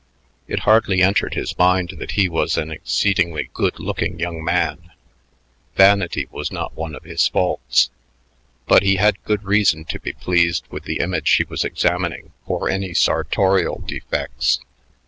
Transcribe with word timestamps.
It 0.47 0.61
hardly 0.61 1.03
entered 1.03 1.35
his 1.35 1.55
mind 1.59 1.89
that 1.99 2.13
he 2.13 2.27
was 2.27 2.57
an 2.57 2.71
exceedingly 2.71 3.51
good 3.53 3.79
looking 3.79 4.19
young 4.19 4.43
man. 4.43 4.91
Vanity 5.75 6.27
was 6.31 6.51
not 6.51 6.75
one 6.75 6.95
of 6.95 7.03
his 7.03 7.27
faults. 7.27 7.91
But 8.67 8.81
he 8.81 8.95
had 8.95 9.23
good 9.25 9.43
reason 9.43 9.85
to 9.85 9.99
be 9.99 10.13
pleased 10.13 10.65
with 10.71 10.85
the 10.85 11.01
image 11.01 11.29
he 11.29 11.43
was 11.43 11.63
examining 11.63 12.31
for 12.47 12.67
any 12.67 12.95
sartorial 12.95 13.77
defects. 13.85 14.59